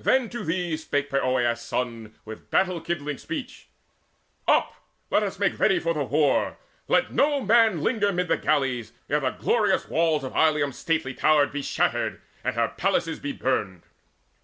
[0.00, 3.68] Then to these Spake Poeas' son with battle kindling speech:
[4.48, 4.74] "Up!
[5.12, 6.56] let us make us ready for the war!
[6.88, 11.52] Let no man linger mid the galleys, ere The glorious walls of Ilium stately towered
[11.52, 13.84] Be shattered, and her palaces be burned!"